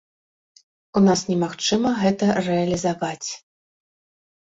У 0.99 1.01
нас 1.07 1.19
немагчыма 1.31 1.91
гэта 2.03 2.29
рэалізаваць. 2.47 3.29